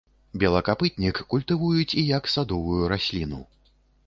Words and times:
Белакапытнік 0.43 1.21
культывуюць 1.33 1.97
і 2.03 2.07
як 2.17 2.31
садовую 2.37 2.83
расліну. 2.97 3.45